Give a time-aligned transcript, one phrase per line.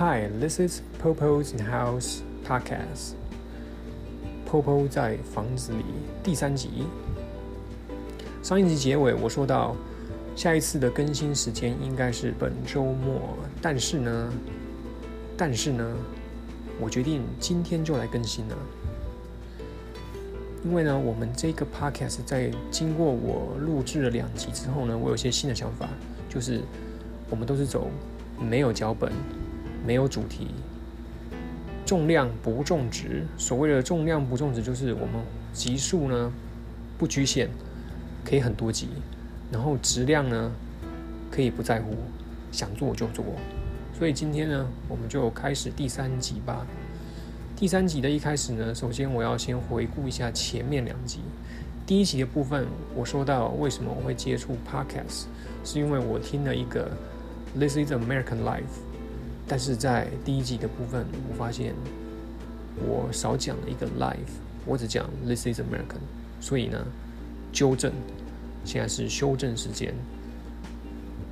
[0.00, 3.12] Hi, this is Popo's House Podcast.
[4.50, 5.84] Popo 在房子里
[6.22, 6.86] 第三集。
[8.42, 9.76] 上一集结尾我说到，
[10.34, 14.32] 下一次的更新时间应该是本周末，但是呢，
[15.36, 15.94] 但是呢，
[16.80, 18.56] 我决定今天就来更新了。
[20.64, 25.86] 因为呢，我们这个 podcast 在经过我录制了两集之后呢，我有些新的想法，
[26.26, 26.62] 就是
[27.28, 27.90] 我们都是走
[28.40, 29.12] 没有脚本、
[29.86, 30.48] 没有主题、
[31.84, 33.26] 重量不重值。
[33.36, 35.22] 所谓的重量不重值，就是我们
[35.52, 36.32] 集数呢
[36.98, 37.48] 不局限，
[38.24, 38.88] 可以很多集，
[39.50, 40.52] 然后质量呢
[41.30, 41.96] 可以不在乎，
[42.52, 43.24] 想做就做。
[43.98, 46.66] 所以今天呢，我们就开始第三集吧。
[47.56, 51.18] 第三集的一开始呢，首先我要先回顾一下前面两集。
[51.86, 55.24] 第一集的部分，我说到为什么我会接触 podcast，
[55.64, 56.90] 是因为我听了一个
[57.58, 58.62] 《This Is American Life》，
[59.50, 61.74] 但是在第一集的部分，我发现
[62.86, 65.98] 我少讲了一个 life，我只讲 This Is American，
[66.40, 66.78] 所以呢，
[67.52, 67.92] 纠正，
[68.64, 69.92] 现在是修正时间，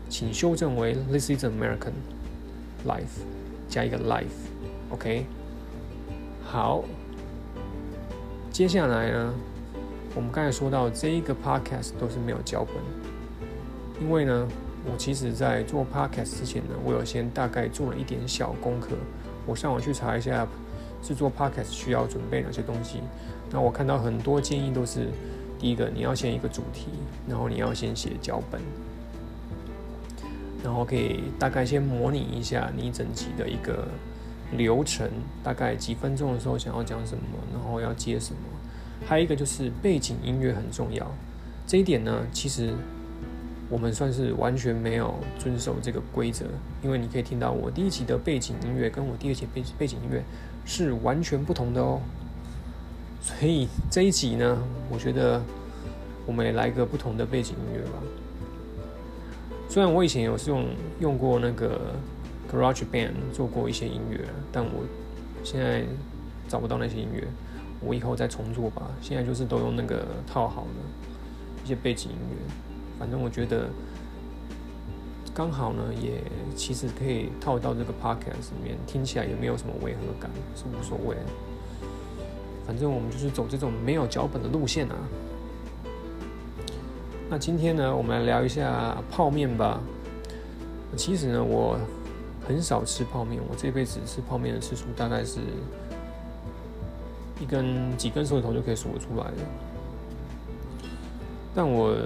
[0.08, 1.92] 请修正为 This Is American
[2.84, 3.22] Life，
[3.68, 5.24] 加一个 life，OK。
[6.42, 6.82] 好，
[8.50, 9.32] 接下来呢，
[10.16, 12.74] 我们刚才说到这一个 podcast 都是没有脚本，
[14.02, 14.48] 因为呢，
[14.90, 18.96] 我其实在做 podcast 之前呢，我有先大概做了一点小功课，
[19.46, 20.46] 我上网去查一下
[21.02, 23.00] 制作 podcast 需要准备哪些东西。
[23.50, 25.08] 那我看到很多建议都是，
[25.58, 26.86] 第一个你要先一个主题，
[27.28, 28.60] 然后你要先写脚本，
[30.64, 33.86] 然后可以大概先模拟一下你整集的一个。
[34.56, 35.06] 流程
[35.44, 38.40] 大概几分钟的时候想要讲什么，然后要接什么，
[39.06, 41.06] 还有一个就是背景音乐很重要。
[41.66, 42.72] 这一点呢，其实
[43.68, 46.46] 我们算是完全没有遵守这个规则，
[46.82, 50.22] 因为你可以听到我第一集的背景音乐跟我第二集背背景音乐
[50.64, 52.00] 是完全不同的哦。
[53.20, 54.58] 所以这一集呢，
[54.90, 55.42] 我觉得
[56.26, 57.98] 我们也来个不同的背景音乐吧。
[59.68, 60.64] 虽然我以前有是用
[61.00, 61.80] 用过那个。
[62.50, 64.18] Garage Band 做过一些音乐，
[64.50, 64.82] 但我
[65.44, 65.84] 现在
[66.48, 67.22] 找不到那些音乐，
[67.82, 68.90] 我以后再重做吧。
[69.02, 72.36] 现在就是都用那个套好的一些背景音乐，
[72.98, 73.68] 反正我觉得
[75.34, 76.22] 刚好呢，也
[76.56, 81.16] 其实可以套到这个 Podcast 里面，听起来也没有什么违和感，是无所谓。
[82.66, 84.96] 反正我们就是走这种没有脚本的路线啊。
[87.30, 89.80] 那今天呢，我们来聊一下泡面吧。
[90.96, 91.78] 其实呢，我。
[92.46, 95.38] 很少吃泡面，我这辈子吃泡面的次数大概是
[97.38, 99.36] 一根几根手指头就可以数得出来的。
[101.54, 101.96] 但我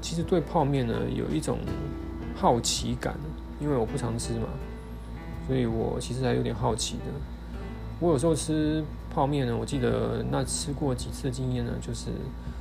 [0.00, 1.58] 其实对泡面呢有一种
[2.34, 3.14] 好奇感，
[3.60, 4.46] 因为我不常吃嘛，
[5.46, 7.04] 所以我其实还有点好奇的。
[8.00, 8.82] 我有时候吃
[9.14, 12.10] 泡面呢，我记得那吃过几次的经验呢，就是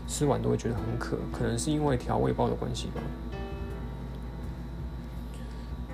[0.07, 3.01] 吃完都会觉得很渴，可能是因为调味包的关系吧。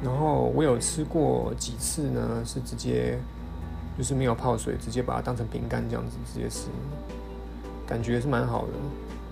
[0.03, 3.17] 然后我有吃过几次呢，是直接
[3.97, 6.67] 就是没有泡水，直接把它当成饼干这样子直接吃，
[7.87, 8.73] 感觉是蛮好的，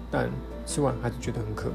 [0.10, 0.30] 但
[0.66, 1.72] 吃完还是觉得很渴。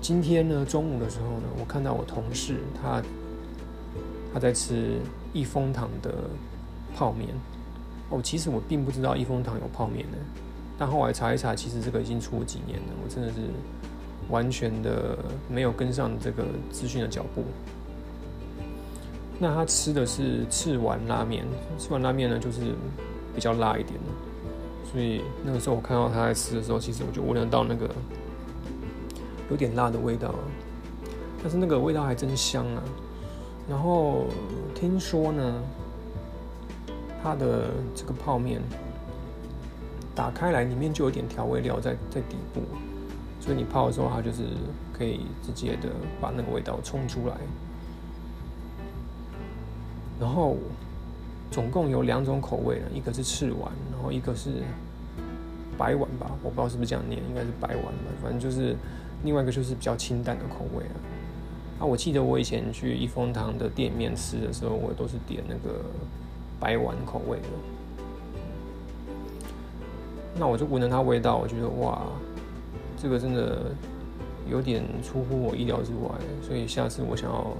[0.00, 3.02] 今天呢，中午的时候呢，我看到我同事他
[4.32, 4.98] 他在吃
[5.32, 6.12] 益丰堂的
[6.94, 7.30] 泡面，
[8.10, 10.18] 哦，其实我并不知道益丰堂有泡面的，
[10.78, 13.40] 但后来查一查，其实这个已经出了几年了，我真的是。
[14.30, 15.18] 完全的
[15.50, 17.44] 没有跟上这个资讯的脚步。
[19.38, 21.44] 那他吃的是赤丸拉面，
[21.78, 22.74] 赤丸拉面呢就是
[23.34, 24.06] 比较辣一点的，
[24.94, 27.90] 所以那个时候我看到他在吃的时候，其实我就闻得到那个
[29.50, 30.32] 有点辣的味道，
[31.42, 32.82] 但是那个味道还真香啊。
[33.68, 34.26] 然后
[34.72, 35.62] 听说呢，
[37.20, 38.62] 他的这个泡面
[40.14, 42.60] 打开来里面就有点调味料在在底部。
[43.40, 44.44] 所以你泡的时候，它就是
[44.92, 45.90] 可以直接的
[46.20, 47.34] 把那个味道冲出来。
[50.20, 50.56] 然后
[51.50, 54.62] 总共有两种口味一个是赤丸，然后一个是
[55.76, 58.10] 白丸吧，我不知道是不是这样念，应该是白丸吧。
[58.22, 58.76] 反正就是
[59.24, 60.94] 另外一个就是比较清淡的口味啊。
[61.80, 65.80] 啊，我记得我以前去益丰堂的店面吃的时候，我都是点那个
[66.60, 67.48] 白丸口味的。
[70.38, 72.02] 那我就闻着它味道，我觉得哇。
[72.96, 73.66] 这个真的
[74.48, 76.10] 有点出乎我意料之外，
[76.42, 77.54] 所以下次我想要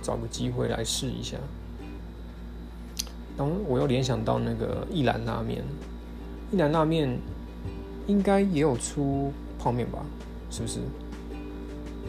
[0.00, 1.36] 找个机会来试一下。
[3.36, 5.64] 当我又联想到那个一兰拉面，
[6.52, 7.18] 一兰拉面
[8.08, 10.00] 应该也有出泡面吧？
[10.50, 10.80] 是不是？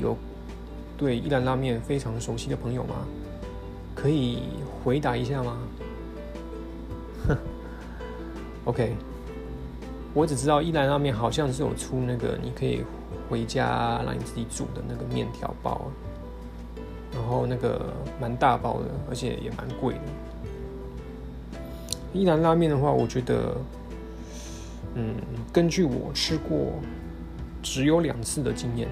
[0.01, 0.17] 有
[0.97, 3.05] 对一兰拉面非常熟悉的朋友吗？
[3.93, 4.43] 可以
[4.83, 5.57] 回答一下吗？
[7.27, 7.37] 哼，
[8.63, 8.95] OK，
[10.13, 12.81] 我只知道一兰拉面好像是有出那个你可以
[13.29, 15.81] 回家让你自己煮的那个面条包，
[17.13, 20.01] 然后那个蛮大包的，而且也蛮贵的。
[22.13, 23.55] 一兰拉面的话，我觉得，
[24.95, 25.15] 嗯，
[25.53, 26.73] 根据我吃过
[27.61, 28.87] 只有两次的经验，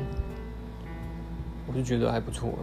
[1.67, 2.53] 我就觉得还不错。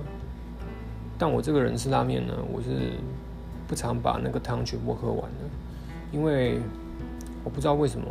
[1.18, 2.92] 但我这个人吃拉面呢，我是
[3.66, 5.38] 不常把那个汤全部喝完的，
[6.12, 6.58] 因为
[7.42, 8.06] 我不知道为什么，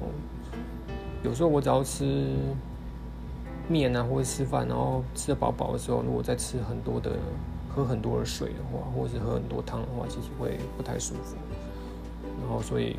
[1.24, 2.06] 有时候我只要吃
[3.68, 7.12] 面啊，或者吃饭，然后吃的饱饱的时候，如果再吃很多的、
[7.74, 11.36] 喝很多的水的话，或者是喝很多汤的话，其实会不太舒服。
[12.42, 12.96] 然后，所以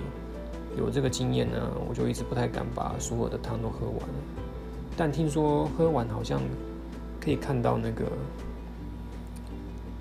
[0.77, 3.99] 有这个经验呢，我就一直不太敢把所有的汤都喝完。
[4.97, 6.41] 但听说喝完好像
[7.21, 8.05] 可以看到那个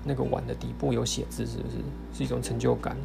[0.04, 1.76] 那个碗的底部有写字，是不是？
[2.12, 2.96] 是一种成就感。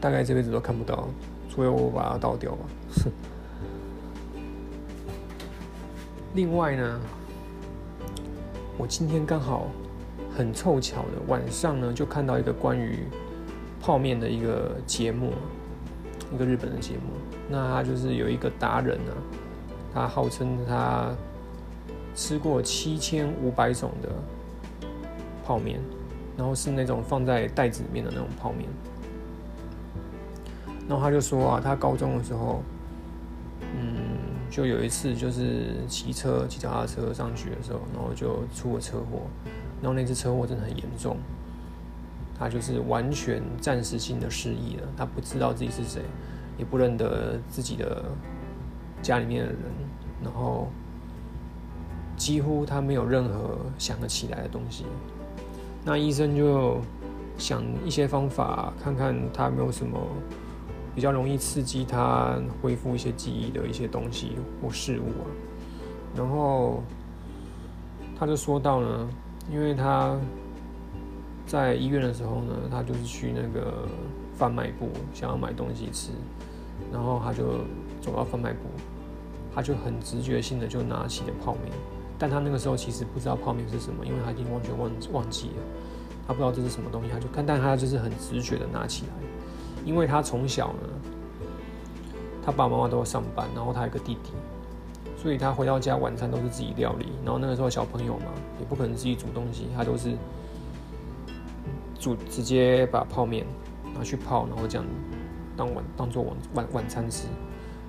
[0.00, 1.08] 大概这辈子都看不到，
[1.48, 2.58] 除非我把它倒掉吧。
[3.04, 3.12] 哼
[6.34, 7.00] 另外呢，
[8.76, 9.68] 我今天刚好
[10.36, 13.04] 很凑巧的晚上呢，就看到一个关于。
[13.84, 15.34] 泡面的一个节目，
[16.32, 17.12] 一个日本的节目。
[17.50, 19.12] 那他就是有一个达人啊，
[19.92, 21.14] 他号称他
[22.14, 24.08] 吃过七千五百种的
[25.44, 25.78] 泡面，
[26.34, 28.66] 然后是那种放在袋子里面的那种泡面。
[30.88, 32.62] 然后他就说啊，他高中的时候，
[33.60, 34.16] 嗯，
[34.50, 39.26] 就有一次就是骑车骑脚踏车上去的时候，然后就出了车祸，
[39.82, 41.18] 然后那次车祸真的很严重。
[42.36, 46.02] 他就是完全暂时性的失忆了，他不知道自己是谁，
[46.58, 48.04] 也不认得自己的
[49.00, 49.60] 家里面的人，
[50.22, 50.68] 然后
[52.16, 54.84] 几乎他没有任何想得起来的东西。
[55.84, 56.80] 那医生就
[57.38, 60.00] 想一些方法，看看他有没有什么
[60.92, 65.26] 比较容易刺激他恢复一些记忆的一些东西或事物啊。
[66.16, 66.82] 然后
[68.18, 69.08] 他就说到呢，
[69.52, 70.18] 因为他。
[71.46, 73.86] 在医院的时候呢，他就是去那个
[74.34, 76.10] 贩卖部，想要买东西吃，
[76.90, 77.58] 然后他就
[78.00, 78.60] 走到贩卖部，
[79.54, 81.70] 他就很直觉性的就拿起了泡面，
[82.18, 85.62] 但他那个时候其实不知道泡面是什么，因为他已经完全忘忘记了，
[86.26, 89.12] 他不知道这是什么东西，他就看，但他就是很直觉的拿起来，
[89.84, 90.88] 因为他从小呢，
[92.42, 94.32] 他爸爸妈妈都要上班，然后他有个弟弟，
[95.16, 100.16] 所以他回到家晚餐都是自己料理，然后那个时候小朋友嘛，也不可能自己煮东西，他都是。
[102.04, 103.46] 煮直接把泡面
[103.94, 104.86] 拿去泡，然后这样
[105.56, 107.26] 当晚当做晚晚晚餐吃。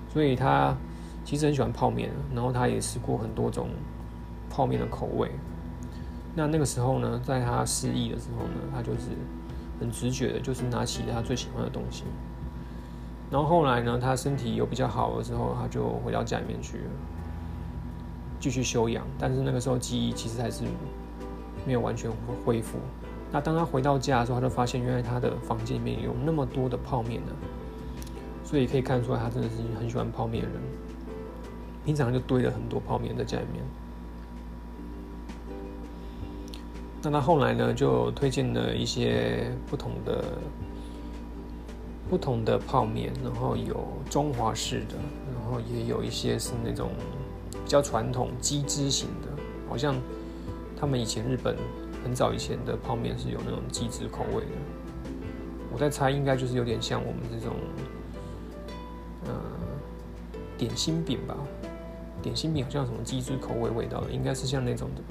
[0.08, 0.74] 所以他
[1.26, 3.68] 其实很喜欢泡面，然后他也试过很多种
[4.50, 5.30] 泡面的口味。
[6.34, 9.10] 那那个时候呢，在他失忆的时候呢，他就是
[9.82, 12.06] 很直觉的，就是拿起他最喜欢的东西。
[13.30, 16.80] 然后后来呢，他身体有比较好的时候，他就回到家里面去
[18.40, 19.06] 继续休养。
[19.20, 20.64] 但是那个时候记忆其实还是
[21.68, 22.10] 没有完全
[22.46, 22.78] 恢复。
[23.36, 27.34] 那当他回到家的时候，他就发现原来他的房间里面有那么多的泡面呢，
[28.46, 30.62] 所以可以看出来他真的是很喜欢泡面的人。
[31.84, 33.62] 平常就堆了很多泡面在家里面。
[37.04, 40.24] 那他后来呢，就推荐了一些不同的、
[42.09, 44.95] 不同的泡面，然后有中华式的，
[45.33, 46.90] 然后也有一些是那种
[47.52, 49.28] 比较传统鸡汁型的，
[49.68, 49.94] 好像
[50.80, 51.57] 他们以前日本。
[52.06, 54.52] 很早以前的泡面是有那种鸡汁口味的，
[55.74, 57.56] 我在猜应该就是有点像我们这种，
[59.26, 59.33] 呃，
[60.56, 61.35] 点心饼吧。
[62.21, 65.02] 点心饼好像什么鸡汁口味味道的，应该是像那种的。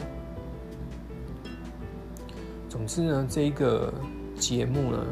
[2.68, 3.92] 总之呢，这一个
[4.36, 5.04] 节目呢，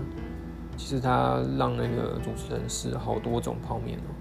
[0.77, 4.15] 其实他让那个主持人试好多种泡面哦，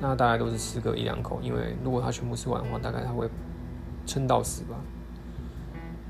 [0.00, 3.28] 那大概都是吃个一两口，因为如果他全部吃完的话，大概他会
[4.06, 4.76] 撑到死吧。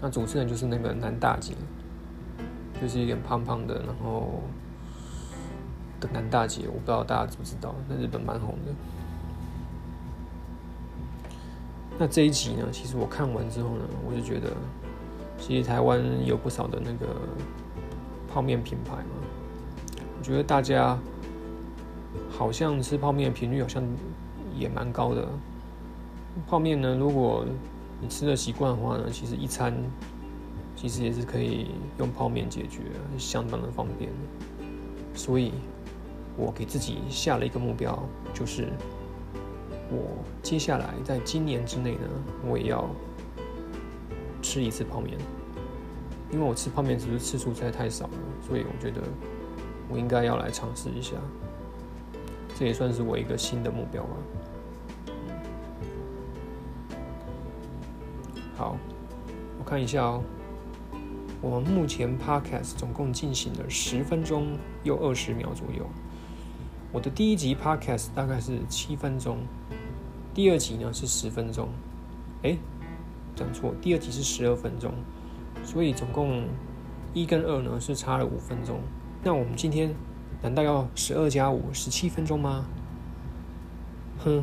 [0.00, 1.54] 那主持人就是那个男大姐，
[2.80, 4.40] 就是有点胖胖的，然后
[6.00, 8.72] 的男大姐，我不知道大家知不知道，在日本蛮红的。
[11.98, 14.50] 那这一集呢，其实我看完之后呢，我就觉得，
[15.36, 17.12] 其实台湾有不少的那个
[18.32, 19.16] 泡面品牌嘛，
[20.16, 20.96] 我觉得大家
[22.30, 23.82] 好像吃泡面频率好像
[24.56, 25.26] 也蛮高的。
[26.46, 27.44] 泡面呢，如果
[28.00, 29.74] 你吃的习惯的话呢，其实一餐
[30.76, 32.82] 其实也是可以用泡面解决，
[33.18, 34.10] 相当的方便。
[35.14, 35.52] 所以，
[36.36, 37.98] 我给自己下了一个目标，
[38.32, 38.68] 就是
[39.90, 42.08] 我接下来在今年之内呢，
[42.46, 42.88] 我也要
[44.40, 45.18] 吃一次泡面。
[46.30, 48.12] 因为我吃泡面只是次数实在太少了，
[48.46, 49.02] 所以我觉得
[49.88, 51.16] 我应该要来尝试一下，
[52.54, 54.10] 这也算是我一个新的目标吧。
[58.58, 58.76] 好，
[59.56, 60.20] 我看一下哦。
[61.40, 65.86] 我们目前 podcast 总共进行了十分钟又二十秒左右。
[66.90, 69.38] 我的第一集 podcast 大概是七分钟，
[70.34, 71.68] 第二集呢是十分钟。
[72.42, 72.58] 哎，
[73.36, 74.92] 讲错，第二集是十二分钟。
[75.62, 76.42] 所以总共
[77.14, 78.80] 一跟二呢是差了五分钟。
[79.22, 79.94] 那我们今天
[80.42, 82.64] 难道要十二加五十七分钟吗？
[84.18, 84.42] 哼，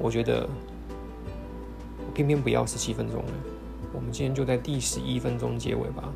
[0.00, 0.48] 我觉得。
[2.10, 3.32] 偏偏不要十七分钟了，
[3.92, 6.12] 我们今天就在第十一分钟结尾吧。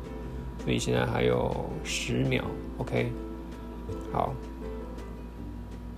[0.63, 2.43] 所以现在还有十秒
[2.77, 3.11] ，OK。
[4.11, 4.33] 好，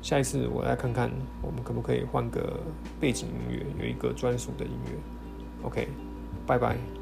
[0.02, 1.10] 下一次我来看看，
[1.42, 2.60] 我们可不可以换个
[3.00, 5.68] 背景音乐，有一个专属的音乐。
[5.68, 5.88] OK，
[6.46, 6.97] 拜拜。